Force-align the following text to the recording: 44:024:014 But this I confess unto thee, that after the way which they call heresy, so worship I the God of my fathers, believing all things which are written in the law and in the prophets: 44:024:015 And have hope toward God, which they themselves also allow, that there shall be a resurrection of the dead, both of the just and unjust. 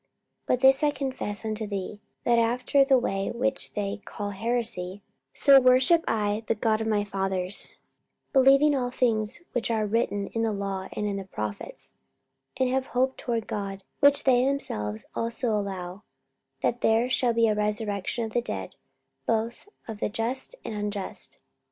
44:024:014 0.47 0.47
But 0.47 0.59
this 0.61 0.81
I 0.83 0.89
confess 0.89 1.45
unto 1.45 1.67
thee, 1.67 2.01
that 2.23 2.39
after 2.39 2.83
the 2.83 2.97
way 2.97 3.29
which 3.29 3.75
they 3.75 4.01
call 4.03 4.31
heresy, 4.31 5.03
so 5.31 5.59
worship 5.61 6.03
I 6.07 6.43
the 6.47 6.55
God 6.55 6.81
of 6.81 6.87
my 6.87 7.03
fathers, 7.03 7.75
believing 8.33 8.75
all 8.75 8.89
things 8.89 9.43
which 9.51 9.69
are 9.69 9.85
written 9.85 10.25
in 10.29 10.41
the 10.41 10.53
law 10.53 10.87
and 10.93 11.05
in 11.05 11.17
the 11.17 11.25
prophets: 11.25 11.93
44:024:015 12.57 12.61
And 12.65 12.69
have 12.73 12.85
hope 12.93 13.15
toward 13.15 13.45
God, 13.45 13.83
which 13.99 14.23
they 14.23 14.43
themselves 14.43 15.05
also 15.13 15.49
allow, 15.55 16.01
that 16.61 16.81
there 16.81 17.07
shall 17.07 17.33
be 17.33 17.47
a 17.47 17.53
resurrection 17.53 18.23
of 18.25 18.33
the 18.33 18.41
dead, 18.41 18.73
both 19.27 19.69
of 19.87 19.99
the 19.99 20.09
just 20.09 20.55
and 20.65 20.73
unjust. 20.73 21.37